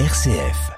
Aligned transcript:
RCF. 0.00 0.72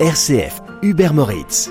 RCF, 0.00 0.62
Hubert 0.82 1.14
Moritz. 1.14 1.70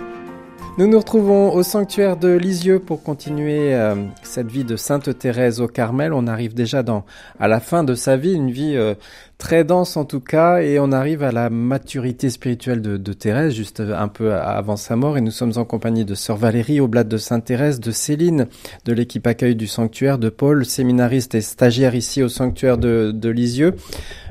Nous 0.77 0.87
nous 0.87 0.97
retrouvons 0.97 1.53
au 1.53 1.61
sanctuaire 1.61 2.17
de 2.17 2.29
Lisieux 2.29 2.79
pour 2.79 3.03
continuer 3.03 3.75
euh, 3.75 3.93
cette 4.23 4.49
vie 4.49 4.63
de 4.63 4.75
Sainte 4.75 5.19
Thérèse 5.19 5.61
au 5.61 5.67
Carmel. 5.67 6.13
On 6.13 6.25
arrive 6.25 6.55
déjà 6.55 6.81
dans, 6.81 7.05
à 7.39 7.47
la 7.49 7.59
fin 7.59 7.83
de 7.83 7.93
sa 7.93 8.17
vie, 8.17 8.33
une 8.33 8.49
vie 8.49 8.75
euh, 8.75 8.95
très 9.37 9.63
dense 9.63 9.97
en 9.97 10.05
tout 10.05 10.19
cas, 10.19 10.61
et 10.61 10.79
on 10.79 10.91
arrive 10.91 11.23
à 11.23 11.31
la 11.31 11.49
maturité 11.49 12.29
spirituelle 12.29 12.81
de, 12.81 13.13
Thérèse, 13.13 13.53
juste 13.53 13.81
un 13.81 14.07
peu 14.07 14.33
avant 14.33 14.75
sa 14.75 14.95
mort, 14.95 15.17
et 15.17 15.21
nous 15.21 15.31
sommes 15.31 15.53
en 15.57 15.65
compagnie 15.65 16.05
de 16.05 16.15
Sœur 16.15 16.37
Valérie, 16.37 16.79
Oblate 16.79 17.07
de 17.07 17.17
Sainte 17.17 17.45
Thérèse, 17.45 17.79
de 17.79 17.91
Céline, 17.91 18.47
de 18.85 18.93
l'équipe 18.93 19.25
accueil 19.27 19.55
du 19.55 19.67
sanctuaire, 19.67 20.17
de 20.17 20.29
Paul, 20.29 20.65
séminariste 20.65 21.35
et 21.35 21.41
stagiaire 21.41 21.95
ici 21.95 22.23
au 22.23 22.29
sanctuaire 22.29 22.77
de, 22.77 23.11
de 23.13 23.29
Lisieux. 23.29 23.75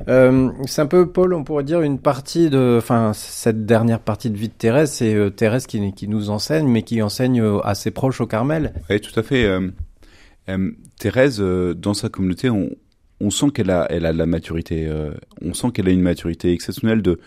Euh, 0.07 0.49
c'est 0.65 0.81
un 0.81 0.87
peu, 0.87 1.07
Paul, 1.07 1.33
on 1.33 1.43
pourrait 1.43 1.63
dire 1.63 1.81
une 1.81 1.99
partie 1.99 2.49
de, 2.49 2.77
enfin, 2.77 3.11
cette 3.13 3.65
dernière 3.65 3.99
partie 3.99 4.29
de 4.29 4.37
vie 4.37 4.49
de 4.49 4.53
Thérèse, 4.53 4.91
c'est 4.91 5.13
euh, 5.13 5.29
Thérèse 5.29 5.67
qui, 5.67 6.07
nous 6.07 6.29
enseigne, 6.29 6.67
mais 6.67 6.83
qui 6.83 7.01
enseigne 7.01 7.41
euh, 7.41 7.59
à 7.63 7.75
ses 7.75 7.91
proches 7.91 8.21
au 8.21 8.27
Carmel. 8.27 8.73
Oui, 8.89 8.99
tout 8.99 9.17
à 9.19 9.23
fait. 9.23 9.47
Thérèse, 10.99 11.39
dans 11.39 11.93
sa 11.93 12.09
communauté, 12.09 12.49
on, 12.49 12.69
on 13.19 13.29
sent 13.29 13.47
qu'elle 13.53 13.69
a, 13.69 13.87
elle 13.89 14.05
a 14.05 14.13
de 14.13 14.17
la 14.17 14.25
maturité. 14.25 14.87
Euh, 14.87 15.11
on 15.41 15.53
sent 15.53 15.71
qu'elle 15.73 15.87
a 15.87 15.91
une 15.91 16.01
maturité 16.01 16.51
exceptionnelle 16.51 17.01
de, 17.01 17.19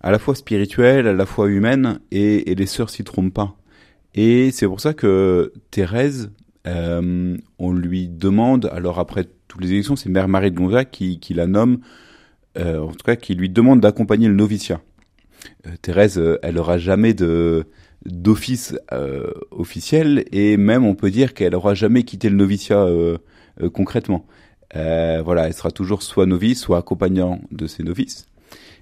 à 0.00 0.10
la 0.10 0.18
fois 0.18 0.34
spirituelle, 0.34 1.06
à 1.06 1.12
la 1.12 1.26
fois 1.26 1.48
humaine, 1.48 2.00
et, 2.10 2.54
les 2.54 2.66
sœurs 2.66 2.90
s'y 2.90 3.04
trompent 3.04 3.34
pas. 3.34 3.56
Et 4.14 4.50
c'est 4.52 4.66
pour 4.66 4.80
ça 4.80 4.94
que 4.94 5.52
Thérèse, 5.70 6.30
euh, 6.66 7.36
on 7.58 7.72
lui 7.72 8.08
demande, 8.08 8.70
alors 8.72 8.98
après 8.98 9.26
toutes 9.48 9.62
les 9.62 9.72
élections, 9.72 9.96
c'est 9.96 10.08
Mère 10.08 10.28
Marie 10.28 10.50
de 10.50 10.56
Gonzague 10.56 10.90
qui, 10.90 11.18
la 11.34 11.46
nomme, 11.46 11.80
euh, 12.56 12.78
en 12.78 12.92
tout 12.92 13.04
cas 13.04 13.16
qui 13.16 13.34
lui 13.34 13.48
demande 13.48 13.80
d'accompagner 13.80 14.28
le 14.28 14.34
noviciat. 14.34 14.80
Thérèse, 15.82 16.22
elle 16.42 16.58
aura 16.58 16.78
jamais 16.78 17.14
d'office 18.06 18.76
officiel 19.50 20.24
et 20.32 20.56
même 20.56 20.86
on 20.86 20.94
peut 20.94 21.10
dire 21.10 21.34
qu'elle 21.34 21.54
aura 21.54 21.74
jamais 21.74 22.04
quitté 22.04 22.30
le 22.30 22.36
noviciat 22.36 22.86
concrètement. 23.72 24.26
Euh, 24.76 25.22
voilà, 25.24 25.46
elle 25.46 25.54
sera 25.54 25.70
toujours 25.70 26.02
soit 26.02 26.26
novice, 26.26 26.60
soit 26.60 26.78
accompagnant 26.78 27.40
de 27.50 27.66
ses 27.66 27.82
novices. 27.82 28.26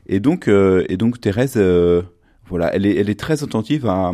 Et 0.06 0.20
donc, 0.20 0.48
euh, 0.48 0.84
et 0.88 0.96
donc 0.96 1.20
Thérèse, 1.20 1.54
euh, 1.56 2.02
voilà, 2.46 2.74
elle 2.74 2.86
est, 2.86 2.96
elle 2.96 3.10
est 3.10 3.18
très 3.18 3.42
attentive 3.44 3.86
à, 3.86 4.12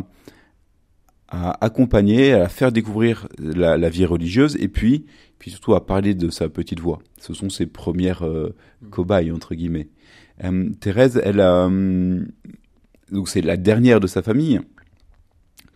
à 1.29 1.65
accompagner, 1.65 2.33
à 2.33 2.49
faire 2.49 2.73
découvrir 2.73 3.29
la, 3.39 3.77
la, 3.77 3.89
vie 3.89 4.05
religieuse, 4.05 4.57
et 4.61 4.69
puis, 4.69 5.07
puis 5.39 5.51
surtout 5.51 5.75
à 5.75 5.87
parler 5.87 6.15
de 6.15 6.31
sa 6.31 6.49
petite 6.49 6.81
voix. 6.81 6.99
Ce 7.21 7.35
sont 7.35 7.51
ses 7.51 7.67
premières 7.67 8.25
euh, 8.25 8.55
cobayes 8.91 9.31
entre 9.31 9.55
guillemets. 9.55 9.89
Euh, 10.45 10.71
Thérèse, 10.81 11.21
elle 11.25 11.41
a, 11.41 11.69
donc 13.11 13.29
c'est 13.29 13.43
la 13.43 13.57
dernière 13.57 14.01
de 14.01 14.07
sa 14.07 14.23
famille 14.23 14.61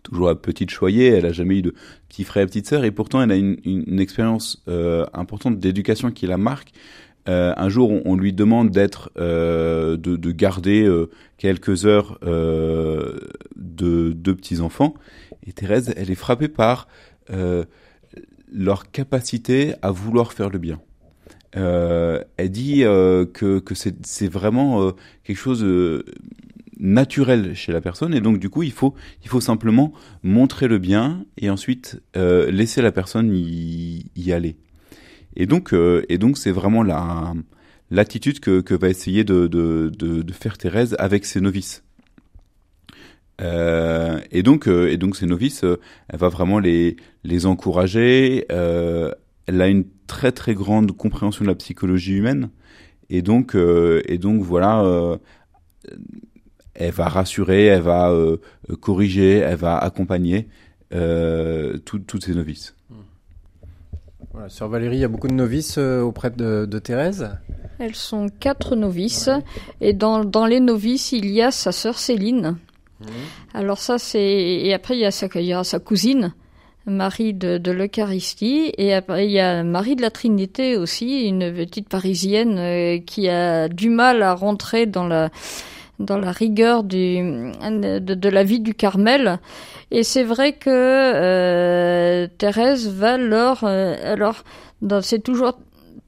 toujours 0.03 0.27
la 0.27 0.35
petite 0.35 0.69
choyée, 0.69 1.07
elle 1.07 1.25
a 1.25 1.31
jamais 1.31 1.57
eu 1.57 1.61
de 1.63 1.73
petit 2.09 2.23
frère, 2.23 2.45
petite 2.45 2.67
sœur, 2.67 2.83
et 2.83 2.91
pourtant 2.91 3.21
elle 3.21 3.31
a 3.31 3.35
une, 3.35 3.99
expérience 3.99 4.61
euh, 4.67 5.05
importante 5.13 5.59
d'éducation 5.59 6.11
qui 6.11 6.27
la 6.27 6.37
marque. 6.37 6.71
Euh, 7.29 7.53
un 7.55 7.69
jour, 7.69 7.89
on, 8.05 8.15
lui 8.17 8.33
demande 8.33 8.69
d'être, 8.69 9.09
euh, 9.17 9.95
de, 9.95 10.17
de, 10.17 10.31
garder 10.31 10.89
quelques 11.37 11.85
heures 11.85 12.19
de 12.21 14.11
deux 14.11 14.35
petits 14.35 14.59
enfants, 14.59 14.93
et 15.47 15.53
Thérèse, 15.53 15.93
elle 15.95 16.11
est 16.11 16.15
frappée 16.15 16.49
par 16.49 16.87
leur 18.51 18.91
capacité 18.91 19.73
à 19.81 19.91
vouloir 19.91 20.33
faire 20.33 20.49
le 20.49 20.59
bien. 20.59 20.79
elle 21.53 22.49
dit 22.49 22.81
que 22.81 23.63
c'est 24.03 24.27
vraiment 24.27 24.91
quelque 25.23 25.37
chose 25.37 25.63
naturel 26.79 27.55
chez 27.55 27.71
la 27.71 27.81
personne 27.81 28.13
et 28.13 28.21
donc 28.21 28.39
du 28.39 28.49
coup 28.49 28.63
il 28.63 28.71
faut 28.71 28.93
il 29.23 29.29
faut 29.29 29.41
simplement 29.41 29.93
montrer 30.23 30.67
le 30.67 30.77
bien 30.77 31.25
et 31.37 31.49
ensuite 31.49 32.01
euh, 32.15 32.49
laisser 32.51 32.81
la 32.81 32.91
personne 32.91 33.33
y, 33.33 34.05
y 34.15 34.31
aller. 34.31 34.57
Et 35.35 35.45
donc 35.45 35.73
euh, 35.73 36.03
et 36.09 36.17
donc 36.17 36.37
c'est 36.37 36.51
vraiment 36.51 36.83
la 36.83 37.33
l'attitude 37.91 38.39
que, 38.39 38.61
que 38.61 38.73
va 38.73 38.89
essayer 38.89 39.23
de, 39.23 39.47
de, 39.47 39.91
de, 39.95 40.21
de 40.23 40.33
faire 40.33 40.57
Thérèse 40.57 40.95
avec 40.99 41.25
ses 41.25 41.41
novices. 41.41 41.83
Euh, 43.41 44.19
et 44.31 44.43
donc 44.43 44.67
euh, 44.67 44.91
et 44.91 44.97
donc 44.97 45.15
ces 45.15 45.25
novices 45.25 45.63
euh, 45.63 45.79
elle 46.07 46.19
va 46.19 46.29
vraiment 46.29 46.59
les 46.59 46.97
les 47.23 47.47
encourager 47.47 48.45
elle 48.49 49.61
a 49.61 49.67
une 49.67 49.85
très 50.07 50.31
très 50.31 50.53
grande 50.53 50.95
compréhension 50.95 51.43
de 51.43 51.49
la 51.49 51.55
psychologie 51.55 52.13
humaine. 52.13 52.49
Et 53.09 53.21
donc 53.21 53.55
et 53.55 54.17
donc 54.17 54.41
voilà 54.41 55.19
elle 56.75 56.91
va 56.91 57.07
rassurer, 57.07 57.65
elle 57.65 57.81
va 57.81 58.09
euh, 58.09 58.37
corriger, 58.79 59.37
elle 59.37 59.57
va 59.57 59.77
accompagner 59.77 60.47
euh, 60.93 61.77
tout, 61.77 61.99
toutes 61.99 62.25
ces 62.25 62.33
novices. 62.33 62.75
Voilà, 64.31 64.49
Sœur 64.49 64.69
Valérie, 64.69 64.97
il 64.97 65.01
y 65.01 65.03
a 65.05 65.09
beaucoup 65.09 65.27
de 65.27 65.33
novices 65.33 65.77
euh, 65.77 66.01
auprès 66.01 66.31
de, 66.31 66.65
de, 66.65 66.79
Thérèse 66.79 67.29
Elles 67.77 67.95
sont 67.95 68.29
quatre 68.39 68.75
novices, 68.75 69.27
ouais. 69.27 69.43
et 69.79 69.93
dans, 69.93 70.25
dans, 70.25 70.47
les 70.47 70.59
novices, 70.59 71.11
il 71.11 71.29
y 71.29 71.41
a 71.41 71.51
sa 71.51 71.71
sœur 71.71 71.99
Céline. 71.99 72.57
Mmh. 72.99 73.05
Alors 73.53 73.77
ça, 73.77 73.99
c'est... 73.99 74.23
Et 74.23 74.73
après, 74.73 74.97
il 74.97 75.01
y, 75.01 75.05
a 75.05 75.11
sa, 75.11 75.27
il 75.35 75.45
y 75.45 75.53
a 75.53 75.63
sa 75.63 75.77
cousine, 75.77 76.33
Marie 76.87 77.35
de, 77.35 77.59
de 77.59 77.71
l'Eucharistie, 77.71 78.73
et 78.79 78.95
après, 78.95 79.27
il 79.27 79.31
y 79.31 79.39
a 79.39 79.63
Marie 79.63 79.95
de 79.95 80.01
la 80.01 80.09
Trinité 80.09 80.77
aussi, 80.77 81.27
une 81.27 81.53
petite 81.53 81.87
parisienne 81.87 83.03
qui 83.05 83.29
a 83.29 83.69
du 83.69 83.89
mal 83.89 84.23
à 84.23 84.33
rentrer 84.33 84.87
dans 84.87 85.05
la 85.05 85.29
dans 85.99 86.17
la 86.17 86.31
rigueur 86.31 86.83
du, 86.83 87.17
de, 87.17 87.99
de, 87.99 88.29
la 88.29 88.43
vie 88.43 88.59
du 88.59 88.73
Carmel. 88.73 89.39
Et 89.91 90.03
c'est 90.03 90.23
vrai 90.23 90.53
que 90.53 90.69
euh, 90.69 92.27
Thérèse 92.37 92.89
va 92.89 93.17
leur... 93.17 93.63
Euh, 93.63 93.95
alors, 94.13 94.43
c'est 95.01 95.23
toujours... 95.23 95.53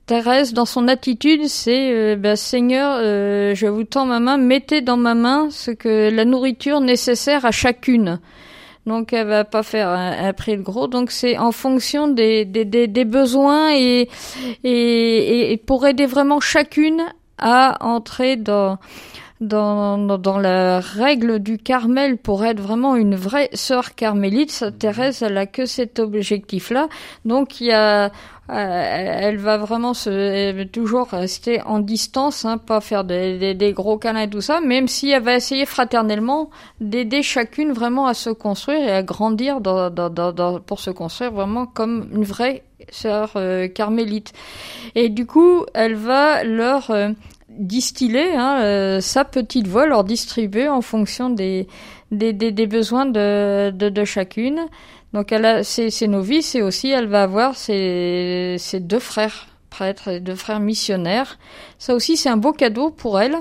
Thérèse, 0.06 0.54
dans 0.54 0.66
son 0.66 0.88
attitude, 0.88 1.48
c'est 1.48 1.92
euh, 1.92 2.16
bah, 2.16 2.36
Seigneur, 2.36 3.00
euh, 3.02 3.56
je 3.56 3.66
vous 3.66 3.86
tends 3.86 4.06
ma 4.06 4.20
main, 4.20 4.38
mettez 4.38 4.82
dans 4.82 4.98
ma 4.98 5.16
main 5.16 5.48
ce 5.50 5.72
que 5.72 6.12
la 6.12 6.26
nourriture 6.26 6.80
nécessaire 6.80 7.44
à 7.44 7.50
chacune. 7.50 8.20
Donc 8.86 9.14
elle 9.14 9.26
va 9.26 9.46
pas 9.46 9.64
faire 9.64 9.90
un, 9.90 10.28
un 10.28 10.34
prix 10.34 10.58
de 10.58 10.62
gros. 10.62 10.88
Donc 10.88 11.10
c'est 11.10 11.40
en 11.40 11.52
fonction 11.52 12.08
des, 12.08 12.46
des, 12.46 12.66
des, 12.66 12.88
des 12.88 13.06
besoins 13.06 13.74
et, 13.74 14.08
et, 14.64 15.54
et 15.54 15.58
pour 15.58 15.88
aider 15.88 16.06
vraiment 16.06 16.40
chacune 16.40 17.02
à 17.40 17.84
entrer 17.84 18.36
dans 18.36 18.78
dans, 19.42 19.98
dans, 19.98 20.18
dans, 20.18 20.40
la 20.40 20.80
règle 20.80 21.40
du 21.40 21.58
Carmel 21.58 22.18
pour 22.18 22.46
être 22.46 22.62
vraiment 22.62 22.96
une 22.96 23.16
vraie 23.16 23.50
sœur 23.54 23.96
carmélite. 23.96 24.66
Thérèse, 24.80 25.24
elle 25.24 25.38
a 25.38 25.46
que 25.46 25.66
cet 25.66 26.00
objectif-là. 26.00 26.88
Donc 27.26 27.60
il 27.60 27.68
y 27.68 27.72
a, 27.72 28.06
euh, 28.06 28.10
elle 28.50 29.38
va 29.38 29.58
vraiment 29.58 29.94
se 29.96 30.64
toujours 30.66 31.08
rester 31.08 31.62
en 31.64 31.80
distance, 31.80 32.46
hein, 32.46 32.60
pas 32.60 32.80
faire 32.80 33.04
des, 33.04 33.74
gros 33.76 33.98
câlins 33.98 34.22
et 34.22 34.30
tout 34.30 34.42
ça, 34.42 34.62
même 34.62 34.88
si 34.88 35.10
elle 35.10 35.24
va 35.24 35.36
essayer 35.36 35.66
fraternellement 35.66 36.50
d'aider 36.80 37.24
chacune 37.24 37.74
vraiment 37.74 38.06
à 38.06 38.14
se 38.14 38.30
construire 38.30 38.88
et 38.88 38.92
à 38.92 39.04
grandir 39.04 39.62
dans, 39.62 39.90
dans, 39.90 40.60
pour 40.60 40.80
se 40.80 40.92
construire 40.92 41.32
vraiment 41.32 41.66
comme 41.66 42.08
une 42.14 42.24
vraie 42.24 42.64
sœur 42.90 43.32
euh, 43.36 43.68
carmélite. 43.68 44.34
Et 44.94 45.10
du 45.10 45.26
coup, 45.26 45.66
elle 45.74 45.96
va 45.96 46.44
leur 46.44 46.92
euh, 46.92 47.10
distiller 47.58 48.36
hein, 48.36 48.60
euh, 48.62 49.02
sa 49.02 49.26
petite 49.26 49.68
voix, 49.68 49.86
leur 49.86 50.04
distribuer 50.04 50.68
en 50.68 50.82
fonction 50.82 51.30
des, 51.30 51.68
des, 52.12 52.34
des, 52.34 52.52
des 52.52 52.68
besoins 52.68 53.06
de, 53.06 53.72
de, 53.72 53.90
de, 53.90 54.06
chacune. 54.06 54.62
Donc 55.14 55.32
elle 55.32 55.46
a 55.46 55.64
ses, 55.64 55.90
ses, 55.90 56.08
novices 56.08 56.56
et 56.56 56.62
aussi 56.62 56.90
elle 56.90 57.08
va 57.08 57.24
avoir 57.24 57.56
ses, 57.56 58.56
ses 58.60 58.80
deux 58.80 59.00
frères 59.00 59.48
prêtres 59.70 60.08
et 60.10 60.20
deux 60.20 60.36
frères 60.36 60.60
missionnaires. 60.60 61.38
Ça 61.80 61.96
aussi 61.96 62.18
c'est 62.18 62.30
un 62.30 62.38
beau 62.38 62.52
cadeau 62.52 62.90
pour 62.92 63.20
elle 63.20 63.36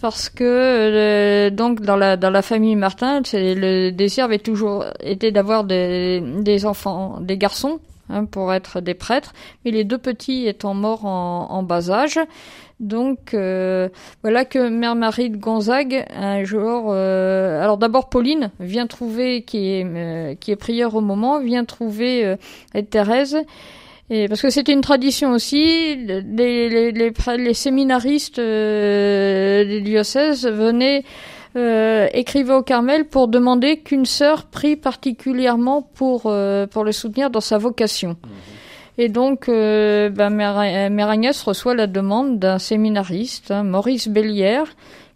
parce 0.00 0.28
que 0.28 0.44
euh, 0.44 1.50
donc 1.50 1.80
dans 1.80 1.96
la 1.96 2.16
dans 2.16 2.30
la 2.30 2.42
famille 2.42 2.76
Martin, 2.76 3.22
le 3.32 3.90
désir 3.90 4.24
avait 4.24 4.38
toujours 4.38 4.84
été 5.00 5.32
d'avoir 5.32 5.64
des, 5.64 6.22
des 6.40 6.66
enfants, 6.66 7.18
des 7.20 7.36
garçons 7.36 7.80
hein, 8.08 8.24
pour 8.24 8.52
être 8.52 8.80
des 8.80 8.94
prêtres, 8.94 9.32
mais 9.64 9.70
les 9.70 9.84
deux 9.84 9.98
petits 9.98 10.46
étant 10.46 10.74
morts 10.74 11.04
en, 11.04 11.48
en 11.50 11.62
bas 11.62 11.90
âge, 11.90 12.18
donc 12.80 13.34
euh, 13.34 13.88
voilà 14.22 14.44
que 14.44 14.68
Mère 14.68 14.94
Marie 14.94 15.30
de 15.30 15.36
Gonzague 15.36 16.04
un 16.14 16.44
jour, 16.44 16.90
euh, 16.90 17.60
alors 17.62 17.76
d'abord 17.76 18.08
Pauline 18.08 18.50
vient 18.60 18.86
trouver 18.86 19.42
qui 19.42 19.70
est 19.70 19.84
euh, 19.84 20.34
qui 20.36 20.52
est 20.52 20.56
prière 20.56 20.94
au 20.94 21.00
moment, 21.00 21.40
vient 21.40 21.64
trouver 21.64 22.24
euh, 22.24 22.82
Thérèse. 22.90 23.38
Et 24.10 24.26
parce 24.26 24.40
que 24.40 24.48
c'était 24.48 24.72
une 24.72 24.80
tradition 24.80 25.32
aussi, 25.32 25.94
les, 25.96 26.22
les, 26.22 26.92
les, 26.92 27.12
les 27.36 27.54
séminaristes 27.54 28.38
euh, 28.38 29.64
des 29.64 29.82
diocèses 29.82 30.46
venaient 30.46 31.04
euh, 31.56 32.08
écrivait 32.12 32.52
au 32.52 32.62
Carmel 32.62 33.06
pour 33.06 33.26
demander 33.28 33.78
qu'une 33.78 34.04
sœur 34.04 34.44
prie 34.44 34.76
particulièrement 34.76 35.82
pour, 35.82 36.22
euh, 36.26 36.66
pour 36.66 36.84
le 36.84 36.92
soutenir 36.92 37.30
dans 37.30 37.40
sa 37.40 37.56
vocation. 37.56 38.16
Et 38.98 39.08
donc, 39.08 39.48
euh, 39.48 40.10
ben, 40.10 40.30
Mère, 40.30 41.08
Agnès 41.08 41.40
reçoit 41.42 41.74
la 41.74 41.86
demande 41.86 42.38
d'un 42.38 42.58
séminariste, 42.58 43.50
hein, 43.50 43.62
Maurice 43.62 44.08
Bellière, 44.08 44.66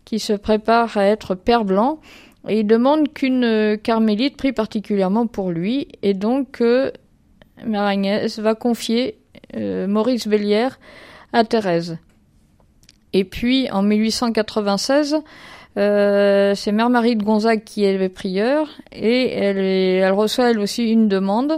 qui 0.05 0.19
se 0.19 0.33
prépare 0.33 0.97
à 0.97 1.05
être 1.05 1.35
père 1.35 1.65
blanc, 1.65 2.01
et 2.49 2.61
il 2.61 2.67
demande 2.67 3.13
qu'une 3.13 3.79
carmélite 3.83 4.37
prie 4.37 4.53
particulièrement 4.53 5.27
pour 5.27 5.51
lui, 5.51 5.89
et 6.03 6.15
donc 6.15 6.61
Mère 6.61 7.83
Agnès 7.83 8.39
va 8.39 8.55
confier 8.55 9.19
Maurice 9.57 10.27
Bellière 10.27 10.79
à 11.33 11.45
Thérèse. 11.45 11.99
Et 13.13 13.25
puis, 13.25 13.71
en 13.71 13.83
1896, 13.83 15.23
euh, 15.79 16.55
c'est 16.55 16.73
Mère 16.73 16.91
Marie 16.91 17.17
de 17.17 17.25
Gonzague 17.25 17.65
qui 17.65 17.85
est 17.85 18.09
prieure 18.09 18.69
et 18.93 19.33
elle, 19.33 20.13
reçoit 20.13 20.51
elle 20.51 20.61
aussi 20.61 20.91
une 20.91 21.09
demande 21.09 21.57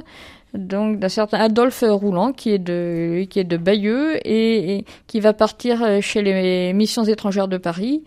donc 0.54 1.00
d'un 1.00 1.08
certain 1.08 1.40
Adolphe 1.40 1.82
Roulant 1.86 2.32
qui 2.32 2.50
est 2.50 2.60
de 2.60 3.24
qui 3.28 3.40
est 3.40 3.44
de 3.44 3.56
Bayeux 3.56 4.18
et, 4.24 4.84
qui 5.08 5.18
va 5.18 5.32
partir 5.32 6.00
chez 6.00 6.22
les 6.22 6.72
missions 6.72 7.02
étrangères 7.04 7.48
de 7.48 7.58
Paris. 7.58 8.04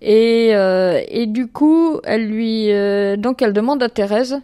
Et 0.00 0.50
euh, 0.52 1.02
du 1.26 1.48
coup 1.48 2.00
elle 2.04 2.26
lui 2.26 2.72
euh, 2.72 3.16
donc 3.16 3.42
elle 3.42 3.52
demande 3.52 3.82
à 3.82 3.88
Thérèse 3.88 4.40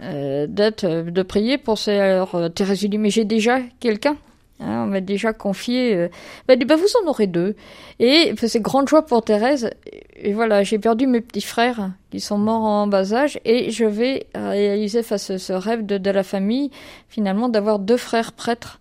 euh, 0.00 0.46
d'être 0.48 0.86
de 0.86 1.22
prier 1.22 1.58
pour 1.58 1.78
ses 1.78 1.98
alors 1.98 2.36
Thérèse 2.54 2.82
lui 2.82 2.88
dit 2.88 2.98
mais 2.98 3.10
j'ai 3.10 3.24
déjà 3.24 3.58
quelqu'un? 3.80 4.16
Hein, 4.64 4.84
on 4.84 4.86
m'a 4.86 5.00
déjà 5.00 5.32
confié. 5.32 5.94
Euh, 5.94 6.08
bah, 6.48 6.54
bah, 6.56 6.76
vous 6.76 6.86
en 7.02 7.08
aurez 7.08 7.26
deux. 7.26 7.54
Et 8.00 8.34
c'est 8.36 8.60
grande 8.60 8.88
joie 8.88 9.04
pour 9.04 9.22
Thérèse. 9.22 9.70
Et 10.16 10.32
voilà, 10.32 10.62
j'ai 10.62 10.78
perdu 10.78 11.06
mes 11.06 11.20
petits 11.20 11.40
frères 11.40 11.90
qui 12.10 12.20
sont 12.20 12.38
morts 12.38 12.64
en 12.64 12.86
bas 12.86 13.12
âge 13.12 13.38
et 13.44 13.70
je 13.70 13.84
vais 13.84 14.26
réaliser 14.34 15.02
face 15.02 15.30
à 15.30 15.38
ce 15.38 15.52
rêve 15.52 15.84
de, 15.84 15.98
de 15.98 16.10
la 16.10 16.22
famille, 16.22 16.70
finalement, 17.08 17.48
d'avoir 17.48 17.78
deux 17.78 17.96
frères 17.96 18.32
prêtres. 18.32 18.78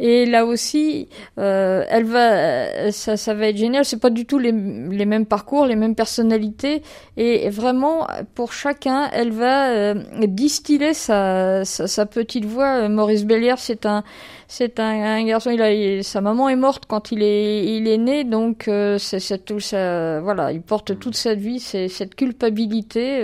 Et 0.00 0.26
là 0.26 0.46
aussi, 0.46 1.08
euh, 1.38 1.84
elle 1.88 2.04
va, 2.04 2.92
ça, 2.92 3.16
ça 3.16 3.34
va 3.34 3.48
être 3.48 3.56
génial. 3.56 3.84
C'est 3.84 4.00
pas 4.00 4.10
du 4.10 4.26
tout 4.26 4.38
les, 4.38 4.52
les 4.52 5.06
mêmes 5.06 5.26
parcours, 5.26 5.66
les 5.66 5.76
mêmes 5.76 5.94
personnalités, 5.94 6.82
et 7.16 7.48
vraiment 7.50 8.06
pour 8.34 8.52
chacun, 8.52 9.08
elle 9.12 9.32
va 9.32 9.70
euh, 9.70 9.94
distiller 10.26 10.94
sa, 10.94 11.64
sa, 11.64 11.86
sa, 11.88 12.06
petite 12.06 12.44
voix. 12.44 12.88
Maurice 12.88 13.24
Bellière, 13.24 13.58
c'est 13.58 13.86
un, 13.86 14.04
c'est 14.46 14.78
un, 14.78 15.02
un, 15.02 15.24
garçon. 15.24 15.50
Il 15.50 15.62
a, 15.62 16.02
sa 16.02 16.20
maman 16.20 16.48
est 16.48 16.56
morte 16.56 16.84
quand 16.86 17.10
il 17.10 17.22
est, 17.22 17.64
il 17.76 17.88
est 17.88 17.98
né, 17.98 18.24
donc 18.24 18.68
euh, 18.68 18.98
c'est 18.98 19.44
tout 19.44 19.60
ça. 19.60 20.20
Voilà, 20.20 20.52
il 20.52 20.62
porte 20.62 20.98
toute 20.98 21.16
sa 21.16 21.34
vie 21.34 21.58
c'est 21.58 21.88
cette 21.88 22.14
culpabilité. 22.14 23.22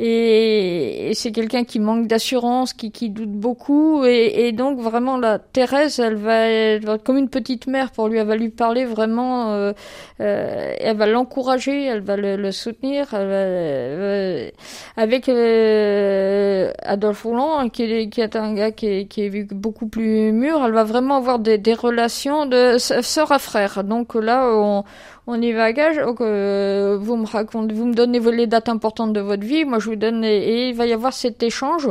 Euh, 0.00 1.08
et, 1.10 1.14
c'est 1.14 1.32
quelqu'un 1.32 1.64
qui 1.64 1.80
manque 1.80 2.06
d'assurance, 2.06 2.72
qui, 2.72 2.92
qui 2.92 3.10
doute 3.10 3.30
beaucoup, 3.32 4.04
et, 4.04 4.48
et, 4.48 4.52
donc 4.52 4.78
vraiment 4.78 5.16
la 5.16 5.38
Thérèse, 5.38 5.98
elle 5.98 6.16
va, 6.16 6.48
être 6.48 7.02
comme 7.02 7.18
une 7.18 7.28
petite 7.28 7.66
mère 7.66 7.90
pour 7.90 8.08
lui, 8.08 8.18
elle 8.18 8.26
va 8.26 8.36
lui 8.36 8.50
parler 8.50 8.84
vraiment, 8.84 9.52
euh, 9.52 9.72
euh, 10.20 10.74
elle 10.78 10.96
va 10.96 11.06
l'encourager, 11.06 11.84
elle 11.84 12.00
va 12.00 12.16
le, 12.16 12.36
le 12.36 12.52
soutenir, 12.52 13.08
elle 13.12 13.26
va, 13.26 13.34
euh, 13.34 14.50
avec 14.96 15.28
euh, 15.28 16.72
Adolphe 16.82 17.22
Rouland, 17.22 17.68
qui 17.68 17.82
est, 17.84 18.08
qui 18.08 18.20
est 18.20 18.36
un 18.36 18.54
gars 18.54 18.70
qui 18.70 18.86
est, 18.86 19.06
qui 19.06 19.22
est 19.22 19.52
beaucoup 19.52 19.88
plus 19.88 20.32
mûr, 20.32 20.62
elle 20.64 20.72
va 20.72 20.84
vraiment 20.84 21.16
avoir 21.16 21.38
des, 21.38 21.58
des 21.58 21.74
relations 21.74 22.46
de 22.46 22.76
sœur 22.78 23.32
à 23.32 23.38
frère. 23.38 23.82
Donc 23.84 24.14
là, 24.14 24.50
on, 24.52 24.84
on 25.28 25.40
y 25.42 25.52
va 25.52 25.64
à 25.64 25.72
gage. 25.72 26.00
Euh, 26.20 26.96
vous 26.98 27.16
me 27.16 27.26
racontez, 27.26 27.74
vous 27.74 27.84
me 27.84 27.94
donnez 27.94 28.18
les 28.18 28.46
dates 28.46 28.68
importantes 28.70 29.12
de 29.12 29.20
votre 29.20 29.44
vie, 29.44 29.64
moi 29.64 29.78
je 29.78 29.87
vous 29.88 29.96
donne, 29.96 30.24
et, 30.24 30.68
il 30.68 30.74
va 30.74 30.86
y 30.86 30.92
avoir 30.92 31.12
cet 31.12 31.42
échange, 31.42 31.88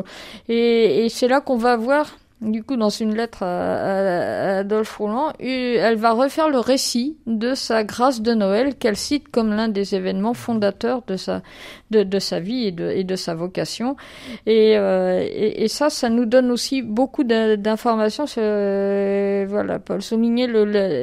et, 0.47 1.07
c'est 1.09 1.27
là 1.27 1.41
qu'on 1.41 1.57
va 1.57 1.75
voir 1.75 2.17
du 2.41 2.63
coup, 2.63 2.75
dans 2.75 2.89
une 2.89 3.15
lettre 3.15 3.41
à, 3.41 4.59
Adolphe 4.59 4.97
Rouland, 4.97 5.33
elle 5.39 5.95
va 5.95 6.11
refaire 6.11 6.49
le 6.49 6.59
récit 6.59 7.17
de 7.25 7.55
sa 7.55 7.83
grâce 7.83 8.21
de 8.21 8.33
Noël 8.33 8.75
qu'elle 8.75 8.95
cite 8.95 9.29
comme 9.29 9.49
l'un 9.49 9.69
des 9.69 9.95
événements 9.95 10.35
fondateurs 10.35 11.01
de 11.07 11.15
sa, 11.15 11.41
de, 11.89 12.03
de 12.03 12.19
sa 12.19 12.39
vie 12.39 12.67
et 12.67 12.71
de, 12.71 12.91
et 12.91 13.03
de 13.03 13.15
sa 13.15 13.33
vocation. 13.33 13.95
Et, 14.45 14.77
euh, 14.77 15.27
et, 15.27 15.67
ça, 15.67 15.89
ça 15.89 16.09
nous 16.09 16.25
donne 16.25 16.51
aussi 16.51 16.83
beaucoup 16.83 17.23
d'informations. 17.23 18.25
Euh, 18.37 19.45
voilà, 19.49 19.79
Paul 19.79 20.03
soulignait 20.03 20.47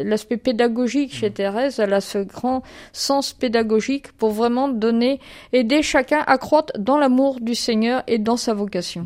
l'aspect 0.05 0.37
pédagogique 0.37 1.13
chez 1.13 1.31
mmh. 1.31 1.35
Thérèse. 1.35 1.81
Elle 1.81 1.95
a 1.95 2.01
ce 2.01 2.19
grand 2.19 2.63
sens 2.93 3.33
pédagogique 3.33 4.13
pour 4.13 4.31
vraiment 4.31 4.69
donner, 4.69 5.19
aider 5.53 5.83
chacun 5.83 6.23
à 6.29 6.39
croître 6.39 6.73
dans 6.79 6.97
l'amour 6.97 7.41
du 7.41 7.57
Seigneur 7.57 8.05
et 8.07 8.19
dans 8.19 8.37
sa 8.37 8.55
vocation. 8.55 9.05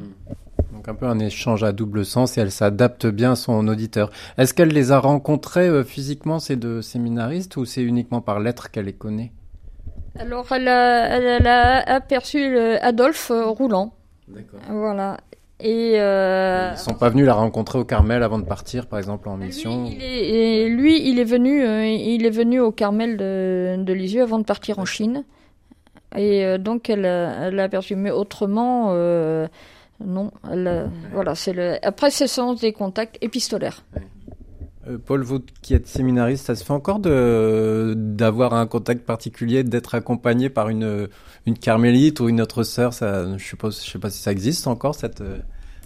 Un 0.88 0.94
peu 0.94 1.04
un 1.04 1.18
échange 1.18 1.64
à 1.64 1.72
double 1.72 2.02
sens 2.02 2.38
et 2.38 2.40
elle 2.40 2.50
s'adapte 2.50 3.06
bien 3.06 3.32
à 3.32 3.36
son 3.36 3.68
auditeur. 3.68 4.10
Est-ce 4.38 4.54
qu'elle 4.54 4.70
les 4.70 4.90
a 4.90 4.98
rencontrés 4.98 5.68
euh, 5.68 5.84
physiquement, 5.84 6.38
ces 6.38 6.56
deux 6.56 6.80
séminaristes, 6.80 7.58
ou 7.58 7.66
c'est 7.66 7.82
uniquement 7.82 8.22
par 8.22 8.40
lettres 8.40 8.70
qu'elle 8.70 8.86
les 8.86 8.94
connaît? 8.94 9.30
Alors, 10.18 10.50
elle 10.50 10.66
a, 10.66 11.82
aperçu 11.94 12.56
Adolphe 12.80 13.30
euh, 13.30 13.48
Roulant. 13.48 13.92
D'accord. 14.28 14.60
Voilà. 14.70 15.18
Et 15.60 16.00
euh, 16.00 16.70
ils 16.72 16.78
sont 16.78 16.94
pas 16.94 17.10
venus 17.10 17.26
la 17.26 17.34
rencontrer 17.34 17.78
au 17.78 17.84
Carmel 17.84 18.22
avant 18.22 18.38
de 18.38 18.46
partir, 18.46 18.86
par 18.86 18.98
exemple, 18.98 19.28
en 19.28 19.36
mission. 19.36 19.84
Lui, 19.84 19.94
il 19.94 20.02
est, 20.02 20.68
lui, 20.70 21.06
il 21.06 21.18
est 21.18 21.24
venu, 21.24 21.66
il 21.86 22.24
est 22.24 22.30
venu 22.30 22.60
au 22.60 22.72
Carmel 22.72 23.18
de, 23.18 23.76
de 23.78 23.92
Lisieux 23.92 24.22
avant 24.22 24.38
de 24.38 24.44
partir 24.44 24.78
en 24.78 24.86
Chine. 24.86 25.24
Et 26.16 26.56
donc 26.56 26.88
elle, 26.88 27.04
elle 27.04 27.60
a 27.60 27.64
aperçu. 27.64 27.94
Mais 27.94 28.10
autrement, 28.10 28.94
non, 30.04 30.30
voilà, 31.12 31.34
c'est 31.34 31.52
le. 31.52 31.84
Après, 31.84 32.10
ce 32.10 32.26
sont 32.26 32.54
des 32.54 32.72
contacts 32.72 33.18
épistolaires. 33.20 33.82
Euh, 34.88 34.98
Paul, 34.98 35.22
vous 35.22 35.40
qui 35.62 35.74
êtes 35.74 35.86
séminariste, 35.86 36.46
ça 36.46 36.54
se 36.54 36.64
fait 36.64 36.72
encore 36.72 36.98
de 36.98 37.94
d'avoir 37.96 38.54
un 38.54 38.66
contact 38.66 39.04
particulier, 39.04 39.64
d'être 39.64 39.94
accompagné 39.94 40.50
par 40.50 40.68
une 40.68 41.08
une 41.46 41.58
carmélite 41.58 42.20
ou 42.20 42.28
une 42.28 42.40
autre 42.40 42.62
sœur? 42.62 42.92
Ça, 42.92 43.36
je 43.36 43.44
suppose, 43.44 43.84
je 43.84 43.90
sais 43.90 43.98
pas 43.98 44.10
si 44.10 44.22
ça 44.22 44.32
existe 44.32 44.66
encore 44.66 44.94
cette 44.94 45.20
euh, 45.20 45.38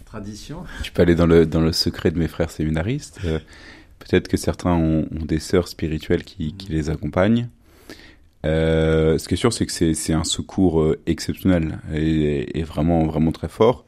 tradition. 0.05 0.64
Je 0.82 0.91
peux 0.91 1.03
aller 1.03 1.14
dans 1.14 1.26
le 1.26 1.47
dans 1.47 1.61
le 1.61 1.73
secret 1.73 2.11
de 2.11 2.19
mes 2.19 2.29
frères 2.29 2.50
séminaristes. 2.50 3.20
Euh, 3.25 3.38
peut-être 3.99 4.29
que 4.29 4.37
certains 4.37 4.75
ont, 4.75 5.06
des 5.25 5.38
sœurs 5.38 5.69
spirituelles 5.69 6.25
qui, 6.25 6.55
qui 6.55 6.73
les 6.73 6.91
accompagnent. 6.91 7.49
ce 8.44 9.29
qui 9.29 9.35
est 9.35 9.37
sûr, 9.37 9.53
c'est 9.53 9.67
que 9.67 9.94
c'est 9.94 10.12
un 10.12 10.25
secours 10.25 10.85
exceptionnel 11.07 11.78
et, 11.95 12.59
et, 12.59 12.62
vraiment 12.64 13.07
vraiment 13.07 13.31
très 13.31 13.49
fort. 13.49 13.85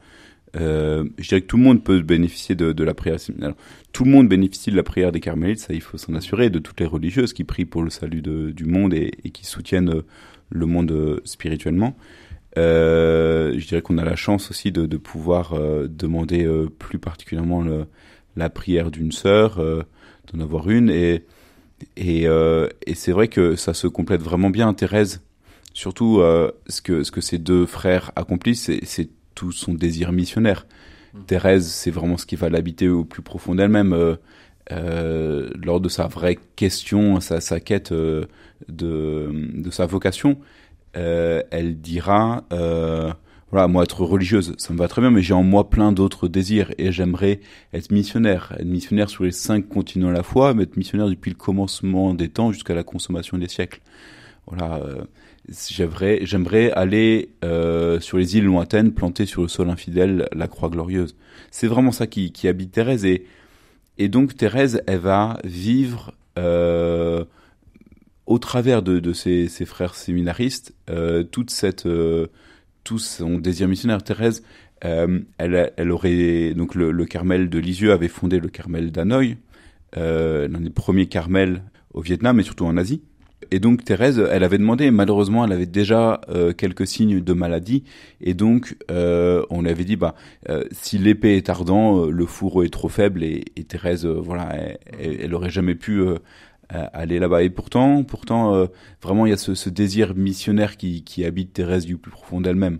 Euh, 0.55 1.05
je 1.17 1.27
dirais 1.27 1.41
que 1.41 1.47
tout 1.47 1.57
le 1.57 1.63
monde 1.63 1.83
peut 1.83 2.01
bénéficier 2.01 2.55
de, 2.55 2.83
la 2.83 2.93
prière. 2.93 3.17
Tout 3.91 4.03
le 4.03 4.11
monde 4.11 4.27
bénéficie 4.27 4.71
de 4.71 4.75
la 4.75 4.83
prière 4.83 5.11
des 5.11 5.19
carmélites, 5.19 5.59
ça 5.59 5.73
il 5.73 5.81
faut 5.81 5.97
s'en 5.97 6.13
assurer, 6.13 6.49
de 6.49 6.59
toutes 6.59 6.79
les 6.79 6.85
religieuses 6.85 7.33
qui 7.33 7.43
prient 7.43 7.65
pour 7.65 7.83
le 7.83 7.89
salut 7.89 8.21
du 8.21 8.65
monde 8.65 8.93
et, 8.93 9.11
qui 9.33 9.45
soutiennent 9.45 9.89
euh, 9.89 10.05
le 10.49 10.65
monde 10.65 10.91
euh, 10.91 11.19
spirituellement. 11.25 11.95
Je 12.57 13.67
dirais 13.67 13.81
qu'on 13.81 13.97
a 13.97 14.05
la 14.05 14.15
chance 14.15 14.49
aussi 14.49 14.71
de, 14.71 14.97
pouvoir 14.97 15.59
demander 15.89 16.47
plus 16.79 16.99
particulièrement 16.99 17.65
la 18.37 18.49
prière 18.49 18.91
d'une 18.91 19.11
sœur, 19.11 19.57
d'en 20.31 20.39
avoir 20.39 20.69
une, 20.69 20.89
et 20.89 21.25
c'est 21.97 23.11
vrai 23.11 23.27
que 23.27 23.57
ça 23.57 23.73
se 23.73 23.87
complète 23.87 24.21
vraiment 24.21 24.49
bien. 24.49 24.73
Thérèse, 24.73 25.21
surtout 25.73 26.21
ce 26.67 26.81
que 26.81 27.03
ce 27.03 27.11
que 27.11 27.19
ces 27.19 27.39
deux 27.39 27.65
frères 27.65 28.13
accomplissent, 28.15 28.71
c'est 28.83 29.09
tout 29.35 29.51
son 29.51 29.73
désir 29.73 30.11
missionnaire. 30.11 30.65
Mmh. 31.13 31.19
Thérèse, 31.27 31.67
c'est 31.67 31.91
vraiment 31.91 32.17
ce 32.17 32.25
qui 32.25 32.35
va 32.35 32.49
l'habiter 32.49 32.87
au 32.87 33.03
plus 33.03 33.21
profond 33.21 33.55
d'elle-même. 33.55 33.93
Euh, 33.93 34.15
euh, 34.71 35.51
lors 35.63 35.79
de 35.79 35.89
sa 35.89 36.07
vraie 36.07 36.39
question, 36.55 37.19
sa, 37.19 37.39
sa 37.39 37.59
quête 37.59 37.91
euh, 37.91 38.25
de, 38.67 39.29
de, 39.53 39.69
sa 39.69 39.85
vocation, 39.85 40.39
elle 40.93 41.79
dira 41.81 42.45
voilà, 43.51 43.67
moi 43.67 43.83
être 43.83 44.03
religieuse, 44.03 44.53
ça 44.57 44.73
me 44.73 44.79
va 44.79 44.87
très 44.87 45.01
bien, 45.01 45.11
mais 45.11 45.21
j'ai 45.21 45.35
en 45.35 45.43
moi 45.43 45.69
plein 45.69 45.91
d'autres 45.91 46.27
désirs 46.27 46.73
et 46.77 46.91
j'aimerais 46.91 47.39
être 47.73 47.91
missionnaire, 47.91 48.53
être 48.59 48.65
missionnaire 48.65 49.09
sur 49.09 49.23
les 49.23 49.31
cinq 49.31 49.69
continents 49.69 50.09
à 50.09 50.13
la 50.13 50.23
fois, 50.23 50.53
mais 50.53 50.63
être 50.63 50.77
missionnaire 50.77 51.07
depuis 51.07 51.29
le 51.29 51.37
commencement 51.37 52.13
des 52.13 52.27
temps 52.27 52.51
jusqu'à 52.51 52.73
la 52.73 52.83
consommation 52.83 53.37
des 53.37 53.47
siècles. 53.47 53.81
Voilà, 54.47 54.81
j'aimerais, 55.69 56.19
j'aimerais 56.23 56.71
aller 56.71 57.29
euh, 57.43 57.99
sur 57.99 58.17
les 58.17 58.37
îles 58.37 58.45
lointaines, 58.45 58.93
planter 58.93 59.25
sur 59.25 59.41
le 59.41 59.47
sol 59.47 59.69
infidèle 59.69 60.27
la 60.33 60.47
croix 60.47 60.69
glorieuse. 60.69 61.15
C'est 61.51 61.67
vraiment 61.67 61.91
ça 61.91 62.07
qui, 62.07 62.31
qui 62.31 62.47
habite 62.47 62.71
Thérèse. 62.71 63.05
Et, 63.05 63.25
et 63.97 64.09
donc 64.09 64.35
Thérèse, 64.35 64.81
elle 64.87 64.99
va 64.99 65.39
vivre 65.43 66.13
euh, 66.37 67.23
au 68.25 68.39
travers 68.39 68.81
de, 68.81 68.99
de 68.99 69.13
ses, 69.13 69.47
ses 69.47 69.65
frères 69.65 69.95
séminaristes 69.95 70.73
euh, 70.89 71.23
toute 71.23 71.51
cette, 71.51 71.85
euh, 71.85 72.27
tout 72.83 72.99
son 72.99 73.37
désir 73.37 73.67
missionnaire. 73.67 74.03
Thérèse, 74.03 74.43
euh, 74.83 75.19
elle, 75.37 75.71
elle 75.77 75.91
aurait 75.91 76.53
donc 76.53 76.75
le, 76.75 76.91
le, 76.91 77.05
Carmel 77.05 77.49
de 77.49 77.59
Lisieux 77.59 77.91
avait 77.91 78.07
fondé 78.07 78.39
le 78.39 78.49
Carmel 78.49 78.91
d'Hanoï, 78.91 79.37
euh, 79.97 80.47
l'un 80.47 80.59
des 80.59 80.69
premiers 80.69 81.07
Carmels 81.07 81.63
au 81.93 82.01
Vietnam 82.01 82.39
et 82.39 82.43
surtout 82.43 82.65
en 82.65 82.77
Asie. 82.77 83.01
Et 83.51 83.59
donc 83.59 83.83
Thérèse, 83.83 84.19
elle 84.19 84.43
avait 84.43 84.57
demandé, 84.57 84.89
malheureusement, 84.91 85.45
elle 85.45 85.51
avait 85.51 85.65
déjà 85.65 86.21
euh, 86.29 86.53
quelques 86.53 86.87
signes 86.87 87.21
de 87.21 87.33
maladie, 87.33 87.83
et 88.21 88.33
donc 88.33 88.75
euh, 88.91 89.43
on 89.49 89.61
lui 89.61 89.69
avait 89.69 89.83
dit, 89.83 89.95
bah, 89.95 90.15
euh, 90.49 90.63
si 90.71 90.97
l'épée 90.97 91.37
est 91.37 91.49
ardent, 91.49 92.05
le 92.05 92.25
fourreau 92.25 92.63
est 92.63 92.73
trop 92.73 92.89
faible, 92.89 93.23
et, 93.23 93.45
et 93.55 93.63
Thérèse, 93.63 94.05
voilà, 94.05 94.55
elle, 94.99 95.19
elle, 95.21 95.33
aurait 95.33 95.49
jamais 95.49 95.75
pu 95.75 96.01
aller 96.69 97.19
là-bas. 97.19 97.43
Et 97.43 97.49
pourtant, 97.49 98.03
pourtant, 98.03 98.67
vraiment, 99.01 99.25
il 99.25 99.29
y 99.29 99.33
a 99.33 99.37
ce, 99.37 99.55
ce 99.55 99.69
désir 99.69 100.15
missionnaire 100.15 100.77
qui, 100.77 101.03
qui 101.03 101.23
habite 101.25 101.53
Thérèse 101.53 101.85
du 101.85 101.97
plus 101.97 102.11
profond 102.11 102.41
d'elle-même 102.41 102.79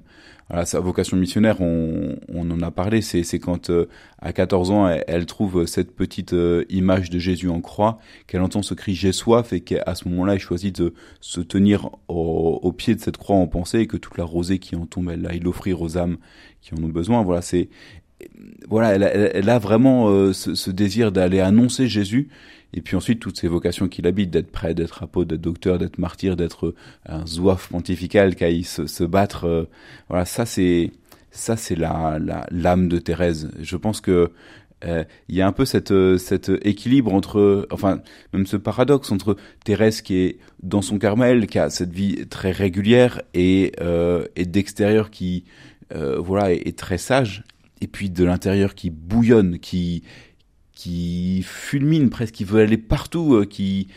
voilà, 0.49 0.65
sa 0.65 0.79
vocation 0.79 1.17
missionnaire, 1.17 1.59
on, 1.59 2.17
on 2.29 2.51
en 2.51 2.61
a 2.61 2.69
parlé, 2.69 3.01
c'est, 3.01 3.23
c'est 3.23 3.39
quand 3.39 3.71
euh, 3.71 3.89
à 4.19 4.31
14 4.31 4.69
ans, 4.69 4.87
elle, 4.87 5.25
trouve 5.25 5.65
cette 5.65 5.95
petite 5.95 6.33
euh, 6.33 6.65
image 6.69 7.09
de 7.09 7.17
Jésus 7.17 7.49
en 7.49 7.61
croix, 7.61 7.97
qu'elle 8.27 8.41
entend 8.41 8.61
ce 8.61 8.75
cri 8.75 8.93
j'ai 8.93 9.11
soif 9.11 9.53
et 9.53 9.61
qu'à 9.61 9.95
ce 9.95 10.07
moment-là, 10.07 10.33
elle 10.33 10.39
choisit 10.39 10.79
de 10.79 10.93
se 11.19 11.41
tenir 11.41 11.89
au, 12.07 12.59
au, 12.61 12.71
pied 12.71 12.93
de 12.93 12.99
cette 12.99 13.17
croix 13.17 13.35
en 13.35 13.47
pensée 13.47 13.79
et 13.79 13.87
que 13.87 13.97
toute 13.97 14.17
la 14.17 14.23
rosée 14.23 14.59
qui 14.59 14.75
en 14.75 14.85
tombe, 14.85 15.09
elle 15.09 15.25
aille 15.25 15.39
l'offrir 15.39 15.81
aux 15.81 15.97
âmes 15.97 16.17
qui 16.61 16.75
en 16.75 16.83
ont 16.83 16.89
besoin. 16.89 17.23
Voilà, 17.23 17.41
c'est 17.41 17.69
voilà, 18.69 18.95
elle, 18.95 19.31
elle, 19.33 19.49
a 19.49 19.59
vraiment 19.59 20.09
euh, 20.09 20.31
ce, 20.33 20.55
ce, 20.55 20.71
désir 20.71 21.11
d'aller 21.11 21.41
annoncer 21.41 21.87
Jésus 21.87 22.29
et 22.75 22.81
puis 22.81 22.97
ensuite, 22.97 23.21
toutes 23.21 23.39
ces 23.39 23.47
vocations 23.47 23.87
qu'il 23.87 24.05
habite, 24.05 24.29
d'être 24.29 24.51
prêt, 24.51 24.73
d'être 24.73 25.01
apôtre, 25.01 25.29
d'être 25.29 25.41
docteur, 25.41 25.79
d'être 25.79 25.97
martyr, 25.97 26.35
d'être 26.35 26.67
euh, 26.67 26.75
un 27.05 27.25
zouaf 27.25 27.69
pontifical, 27.69 28.35
qui 28.35 28.63
se, 28.65 28.85
se 28.85 29.05
battre. 29.05 29.45
Euh, 29.45 29.63
voilà, 30.09 30.25
ça 30.25 30.45
c'est 30.45 30.91
ça 31.31 31.55
c'est 31.57 31.75
la 31.75 32.19
l'âme 32.51 32.89
de 32.89 32.99
Thérèse. 32.99 33.49
Je 33.61 33.77
pense 33.77 34.01
que 34.01 34.31
euh, 34.83 35.05
il 35.29 35.35
y 35.35 35.41
a 35.41 35.47
un 35.47 35.53
peu 35.53 35.63
cette 35.63 36.17
cet 36.17 36.49
équilibre 36.63 37.13
entre, 37.13 37.65
enfin 37.71 38.01
même 38.33 38.45
ce 38.45 38.57
paradoxe 38.57 39.09
entre 39.11 39.37
Thérèse 39.63 40.01
qui 40.01 40.17
est 40.17 40.39
dans 40.61 40.81
son 40.81 40.99
Carmel, 40.99 41.47
qui 41.47 41.59
a 41.59 41.69
cette 41.69 41.93
vie 41.93 42.27
très 42.27 42.51
régulière 42.51 43.21
et 43.33 43.71
et 44.35 44.45
d'extérieur 44.45 45.11
qui 45.11 45.45
voilà 45.93 46.51
est, 46.51 46.67
est, 46.67 46.77
très 46.77 46.97
sage, 46.97 47.43
et 47.81 47.87
puis 47.87 48.09
de 48.09 48.23
l'intérieur 48.23 48.75
qui 48.75 48.89
bouillonne, 48.89 49.59
qui 49.59 50.03
qui 50.73 51.41
fulmine 51.41 52.09
presque, 52.09 52.33
qui 52.33 52.43
veut 52.43 52.59
aller 52.59 52.77
partout, 52.77 53.35
euh, 53.35 53.45
qui, 53.45 53.87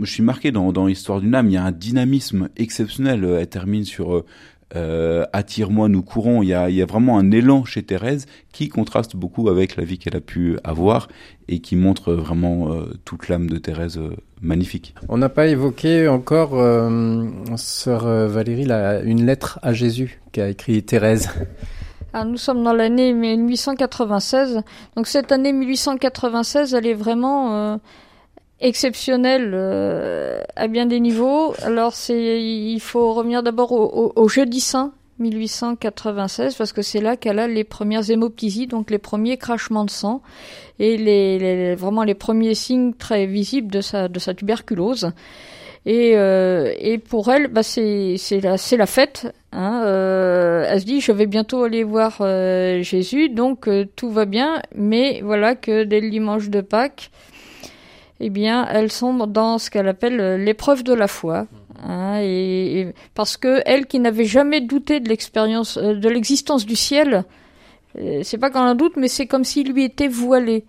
je 0.00 0.10
suis 0.10 0.22
marqué 0.22 0.52
dans, 0.52 0.72
dans 0.72 0.86
l'histoire 0.86 1.20
d'une 1.20 1.34
âme, 1.34 1.48
il 1.48 1.54
y 1.54 1.56
a 1.56 1.64
un 1.64 1.72
dynamisme 1.72 2.48
exceptionnel. 2.56 3.24
Elle 3.24 3.46
termine 3.48 3.84
sur 3.84 4.14
euh, 4.14 4.24
euh, 4.76 5.24
attire-moi, 5.32 5.88
nous 5.88 6.02
courons. 6.02 6.42
Il 6.42 6.48
y, 6.48 6.54
a, 6.54 6.68
il 6.68 6.76
y 6.76 6.82
a 6.82 6.86
vraiment 6.86 7.18
un 7.18 7.30
élan 7.30 7.64
chez 7.64 7.82
Thérèse 7.82 8.26
qui 8.52 8.68
contraste 8.68 9.16
beaucoup 9.16 9.48
avec 9.48 9.76
la 9.76 9.84
vie 9.84 9.98
qu'elle 9.98 10.16
a 10.16 10.20
pu 10.20 10.58
avoir 10.64 11.08
et 11.48 11.60
qui 11.60 11.76
montre 11.76 12.12
vraiment 12.12 12.72
euh, 12.72 12.92
toute 13.04 13.28
l'âme 13.28 13.48
de 13.48 13.58
Thérèse 13.58 14.00
magnifique. 14.40 14.94
On 15.08 15.18
n'a 15.18 15.28
pas 15.28 15.46
évoqué 15.46 16.08
encore, 16.08 16.50
sœur 17.56 18.28
Valérie, 18.28 18.64
la, 18.64 19.00
une 19.00 19.24
lettre 19.24 19.58
à 19.62 19.72
Jésus 19.72 20.20
qu'a 20.32 20.48
écrit 20.48 20.82
Thérèse. 20.82 21.30
Ah, 22.16 22.24
nous 22.24 22.36
sommes 22.36 22.62
dans 22.62 22.72
l'année 22.72 23.12
1896. 23.12 24.62
Donc 24.94 25.08
cette 25.08 25.32
année 25.32 25.52
1896, 25.52 26.72
elle 26.72 26.86
est 26.86 26.94
vraiment 26.94 27.56
euh, 27.56 27.76
exceptionnelle 28.60 29.50
euh, 29.52 30.40
à 30.54 30.68
bien 30.68 30.86
des 30.86 31.00
niveaux. 31.00 31.54
Alors 31.64 31.92
il 32.08 32.78
faut 32.78 33.14
revenir 33.14 33.42
d'abord 33.42 33.72
au, 33.72 34.28
jeudi 34.28 34.60
saint 34.60 34.92
1896 35.18 36.54
parce 36.54 36.72
que 36.72 36.82
c'est 36.82 37.00
là 37.00 37.16
qu'elle 37.16 37.40
a 37.40 37.48
les 37.48 37.64
premières 37.64 38.08
hémoptysies, 38.08 38.68
donc 38.68 38.92
les 38.92 38.98
premiers 38.98 39.36
crachements 39.36 39.84
de 39.84 39.90
sang 39.90 40.22
et 40.78 41.74
vraiment 41.74 42.04
les 42.04 42.14
premiers 42.14 42.54
signes 42.54 42.92
très 42.94 43.26
visibles 43.26 43.72
de 43.72 43.80
sa 43.80 44.34
tuberculose. 44.36 45.10
Et, 45.86 46.12
euh, 46.14 46.72
et 46.78 46.96
pour 46.98 47.30
elle, 47.30 47.48
bah 47.48 47.62
c'est 47.62 48.16
la 48.40 48.86
fête. 48.86 49.34
Hein, 49.52 49.82
euh, 49.84 50.64
elle 50.66 50.80
se 50.80 50.86
dit 50.86 51.00
je 51.00 51.12
vais 51.12 51.26
bientôt 51.26 51.62
aller 51.62 51.84
voir 51.84 52.18
euh, 52.20 52.82
Jésus, 52.82 53.28
donc 53.28 53.68
tout 53.94 54.10
va 54.10 54.24
bien. 54.24 54.62
Mais 54.74 55.20
voilà 55.22 55.54
que 55.54 55.84
dès 55.84 56.00
le 56.00 56.10
dimanche 56.10 56.48
de 56.48 56.62
Pâques, 56.62 57.10
eh 58.20 58.30
bien, 58.30 58.66
elle 58.70 58.90
sombre 58.90 59.26
dans 59.26 59.58
ce 59.58 59.70
qu'elle 59.70 59.88
appelle 59.88 60.42
l'épreuve 60.42 60.84
de 60.84 60.94
la 60.94 61.08
foi. 61.08 61.46
Hein, 61.86 62.22
parce 63.14 63.36
que 63.36 63.60
elle 63.66 63.86
qui 63.86 64.00
n'avait 64.00 64.24
jamais 64.24 64.62
douté 64.62 65.00
de 65.00 65.08
l'expérience 65.10 65.76
de 65.76 66.08
l'existence 66.08 66.64
du 66.64 66.76
ciel, 66.76 67.24
c'est 68.22 68.38
pas 68.38 68.48
qu'elle 68.48 68.62
en 68.62 68.74
doute, 68.74 68.96
mais 68.96 69.08
c'est 69.08 69.26
comme 69.26 69.44
s'il 69.44 69.72
lui 69.72 69.84
était 69.84 70.08
voilé. 70.08 70.64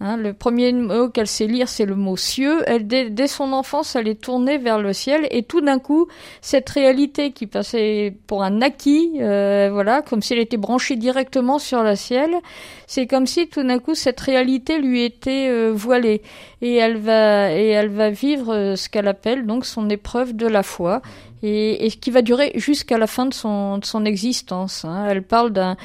Hein, 0.00 0.16
le 0.16 0.32
premier 0.32 0.72
mot 0.72 1.08
qu'elle 1.08 1.26
sait 1.26 1.48
lire, 1.48 1.68
c'est 1.68 1.84
le 1.84 1.96
mot 1.96 2.16
cieux. 2.16 2.62
Elle, 2.66 2.86
dès, 2.86 3.10
dès, 3.10 3.26
son 3.26 3.52
enfance, 3.52 3.96
elle 3.96 4.06
est 4.06 4.20
tournée 4.20 4.56
vers 4.56 4.78
le 4.78 4.92
ciel, 4.92 5.26
et 5.32 5.42
tout 5.42 5.60
d'un 5.60 5.80
coup, 5.80 6.06
cette 6.40 6.68
réalité 6.70 7.32
qui 7.32 7.48
passait 7.48 8.14
pour 8.28 8.44
un 8.44 8.62
acquis, 8.62 9.14
euh, 9.20 9.70
voilà, 9.72 10.02
comme 10.02 10.22
si 10.22 10.34
elle 10.34 10.38
était 10.38 10.56
branchée 10.56 10.94
directement 10.94 11.58
sur 11.58 11.82
le 11.82 11.96
ciel, 11.96 12.30
c'est 12.86 13.08
comme 13.08 13.26
si 13.26 13.48
tout 13.48 13.64
d'un 13.64 13.80
coup 13.80 13.96
cette 13.96 14.20
réalité 14.20 14.78
lui 14.78 15.02
était 15.02 15.48
euh, 15.50 15.72
voilée, 15.74 16.22
et 16.62 16.76
elle 16.76 16.96
va 16.96 17.52
et 17.52 17.68
elle 17.68 17.90
va 17.90 18.10
vivre 18.10 18.54
euh, 18.54 18.76
ce 18.76 18.88
qu'elle 18.88 19.08
appelle 19.08 19.46
donc 19.46 19.64
son 19.64 19.90
épreuve 19.90 20.36
de 20.36 20.46
la 20.46 20.62
foi. 20.62 21.02
Et, 21.42 21.86
et, 21.86 21.90
qui 21.90 22.10
va 22.10 22.22
durer 22.22 22.52
jusqu'à 22.56 22.98
la 22.98 23.06
fin 23.06 23.26
de 23.26 23.32
son, 23.32 23.78
de 23.78 23.84
son 23.84 24.04
existence. 24.04 24.84
Hein. 24.84 25.06
Elle 25.08 25.22
parle 25.22 25.52
d'un, 25.52 25.76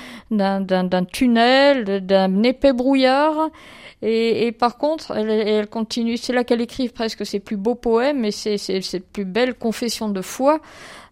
tunnel, 1.12 2.06
d'un 2.06 2.44
épais 2.44 2.74
brouillard, 2.74 3.50
et, 4.02 4.48
et 4.48 4.52
par 4.52 4.78
contre, 4.78 5.12
elle, 5.16 5.30
elle 5.30 5.68
continue, 5.68 6.18
c'est 6.18 6.34
là 6.34 6.44
qu'elle 6.44 6.62
écrit 6.62 6.90
presque 6.90 7.26
ses 7.26 7.40
plus 7.40 7.56
beaux 7.56 7.76
poèmes 7.76 8.26
et 8.26 8.32
ses, 8.32 8.58
ses, 8.58 8.82
ses 8.82 9.00
plus 9.00 9.26
belles 9.26 9.54
confessions 9.54 10.10
de 10.10 10.22
foi. 10.22 10.60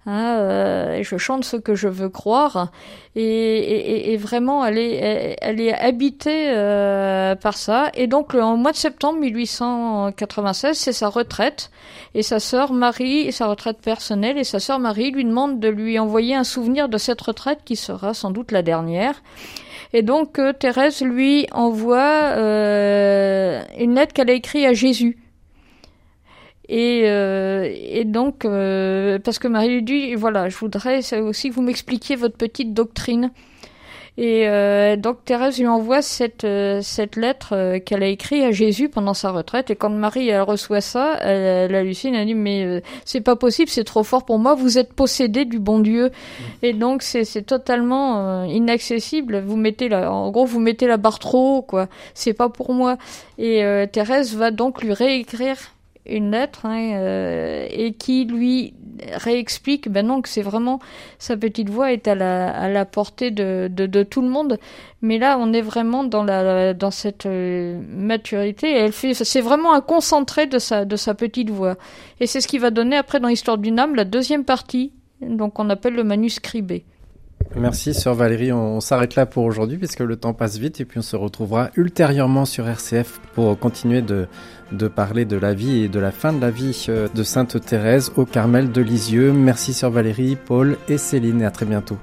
Hein, 0.08 0.38
euh, 0.40 1.04
je 1.04 1.18
chante 1.18 1.46
ce 1.46 1.58
que 1.58 1.76
je 1.76 1.88
veux 1.88 2.10
croire. 2.10 2.72
Et, 3.16 3.22
et, 3.22 4.14
et 4.14 4.18
vraiment, 4.18 4.66
elle 4.66 4.80
est, 4.80 5.38
elle, 5.42 5.62
est 5.62 5.74
habitée 5.74 6.50
euh, 6.50 7.36
par 7.36 7.56
ça. 7.56 7.92
Et 7.94 8.08
donc, 8.08 8.34
en 8.34 8.58
mois 8.58 8.72
de 8.72 8.78
septembre 8.78 9.20
1896, 9.20 10.78
c'est 10.78 10.94
sa 10.94 11.08
retraite. 11.08 11.70
Et 12.16 12.24
sa 12.24 12.40
sœur 12.40 12.74
Marie, 12.74 13.28
et 13.28 13.32
sa 13.32 13.48
retraite 13.48 13.80
personnelle, 13.80 14.38
et 14.38 14.44
sa 14.44 14.60
sœur 14.60 14.80
Marie 14.80 15.12
lui 15.12 15.24
demande 15.24 15.60
de 15.60 15.68
lui 15.68 16.00
envoyer 16.00 16.36
un 16.36 16.44
souvenir 16.44 16.90
de 16.90 16.98
cette 16.98 17.22
retraite 17.22 17.60
qui 17.64 17.76
sera 17.76 18.14
sans 18.14 18.32
doute 18.32 18.52
la 18.52 18.64
dernière. 18.64 19.22
Et 19.94 20.04
donc 20.04 20.40
euh, 20.40 20.54
Thérèse 20.54 21.02
lui 21.02 21.48
envoie 21.52 22.00
euh, 22.00 23.62
une 23.78 23.96
lettre 23.96 24.14
qu'elle 24.14 24.30
a 24.30 24.34
écrite 24.34 24.66
à 24.66 24.74
Jésus. 24.74 25.18
Et, 26.74 27.02
euh, 27.04 27.70
et 27.70 28.06
donc, 28.06 28.46
euh, 28.46 29.20
parce 29.20 29.40
que 29.40 29.50
Marie 29.50 29.68
lui 29.68 29.84
dit, 29.84 30.16
voilà, 30.16 30.48
je 30.48 30.56
voudrais 30.56 31.02
aussi 31.20 31.50
que 31.50 31.54
vous 31.54 31.62
m'expliquiez 31.62 32.16
votre 32.16 32.38
petite 32.38 32.74
doctrine. 32.74 33.32
Et 34.18 34.48
euh, 34.48 34.96
donc 34.96 35.26
Thérèse 35.26 35.60
lui 35.60 35.68
envoie 35.68 36.02
cette, 36.02 36.48
cette 36.82 37.16
lettre 37.18 37.78
qu'elle 37.80 38.04
a 38.04 38.08
écrite 38.08 38.44
à 38.44 38.52
Jésus 38.52 38.88
pendant 38.88 39.14
sa 39.14 39.32
retraite. 39.32 39.70
Et 39.70 39.76
quand 39.76 39.90
Marie 39.90 40.30
elle 40.30 40.42
reçoit 40.44 40.80
ça, 40.80 41.18
elle, 41.20 41.72
elle 41.72 41.76
hallucine, 41.76 42.16
elle 42.16 42.28
dit 42.28 42.36
mais 42.36 42.82
c'est 43.04 43.22
pas 43.22 43.36
possible, 43.36 43.70
c'est 43.70 43.86
trop 43.86 44.04
fort 44.04 44.24
pour 44.24 44.38
moi, 44.38 44.54
vous 44.54 44.78
êtes 44.78 44.94
possédé 44.94 45.44
du 45.44 45.60
bon 45.60 45.80
Dieu. 45.80 46.08
Mmh. 46.08 46.44
Et 46.64 46.74
donc 46.74 47.04
c'est, 47.04 47.26
c'est 47.26 47.42
totalement 47.42 48.44
inaccessible. 48.46 49.40
Vous 49.40 49.58
mettez 49.58 49.90
la, 49.90 50.12
en 50.12 50.30
gros 50.30 50.46
vous 50.46 50.60
mettez 50.60 50.88
la 50.88 50.98
barre 50.98 51.20
trop 51.20 51.58
haut, 51.58 51.62
quoi. 51.62 51.88
C'est 52.14 52.34
pas 52.34 52.50
pour 52.50 52.74
moi. 52.74 52.98
Et 53.38 53.62
Thérèse 53.92 54.36
va 54.36 54.52
donc 54.52 54.84
lui 54.84 54.94
réécrire 54.94 55.58
une 56.06 56.32
lettre 56.32 56.66
hein, 56.66 56.94
euh, 56.96 57.68
et 57.70 57.94
qui 57.94 58.26
lui 58.26 58.74
réexplique 59.14 59.90
ben 59.90 60.06
non 60.06 60.22
que 60.22 60.30
c'est 60.30 60.42
vraiment 60.42 60.80
sa 61.20 61.38
petite 61.38 61.70
voix 61.70 61.92
est 61.92 62.08
à 62.08 62.16
la, 62.16 62.50
à 62.50 62.70
la 62.70 62.86
portée 62.86 63.32
de, 63.32 63.70
de, 63.72 64.04
tout 64.04 64.22
le 64.22 64.30
monde. 64.30 64.58
Mais 65.02 65.18
là 65.18 65.38
on 65.40 65.54
est 65.54 65.62
vraiment 65.62 66.04
dans 66.04 66.24
la 66.24 66.74
dans 66.74 66.92
cette 66.92 67.26
euh, 67.26 67.82
maturité. 67.90 68.72
Elle 68.72 68.92
fait 68.92 69.14
c'est 69.14 69.42
vraiment 69.42 69.74
un 69.74 69.82
concentré 69.82 70.48
de 70.48 70.60
sa 70.60 70.86
de 70.86 70.96
sa 70.96 71.14
petite 71.14 71.50
voix. 71.50 71.76
Et 72.20 72.28
c'est 72.28 72.42
ce 72.42 72.48
qui 72.48 72.58
va 72.58 72.70
donner 72.72 72.98
après 72.98 73.20
dans 73.20 73.28
l'histoire 73.28 73.58
d'une 73.58 73.80
âme 73.80 73.96
la 73.96 74.06
deuxième 74.06 74.44
partie 74.44 74.92
donc 75.22 75.60
on 75.60 75.70
appelle 75.70 75.94
le 75.94 76.04
manuscribé 76.04 76.84
Merci 77.56 77.94
Sœur 77.94 78.16
Valérie, 78.16 78.54
on, 78.54 78.80
s'arrête 78.80 79.16
là 79.16 79.26
pour 79.26 79.44
aujourd'hui 79.44 79.78
puisque 79.78 80.00
le 80.00 80.16
temps 80.16 80.34
passe 80.34 80.58
vite 80.58 80.80
et 80.80 80.86
puis 80.86 81.00
on 81.00 81.04
se 81.04 81.16
retrouvera 81.16 81.70
ultérieurement 81.76 82.46
sur 82.46 82.68
RCF 82.68 83.20
pour 83.34 83.60
continuer 83.60 84.02
de, 84.02 84.28
parler 84.88 85.26
de 85.26 85.36
la 85.36 85.54
vie 85.54 85.84
et 85.84 85.90
de 85.90 86.00
la 86.00 86.12
fin 86.12 86.32
de 86.32 86.40
la 86.40 86.50
vie 86.50 86.86
euh, 86.90 87.08
de 87.14 87.24
Sainte 87.24 87.60
Thérèse 87.64 88.12
au 88.16 88.26
Carmel 88.26 88.72
de 88.72 88.82
Lisieux. 88.82 89.34
Merci 89.34 89.74
Sœur 89.74 89.92
Valérie, 89.92 90.38
Paul 90.38 90.78
et 90.88 90.98
Céline 90.98 91.42
et 91.42 91.46
à 91.46 91.52
très 91.52 91.66
bientôt. 91.66 91.98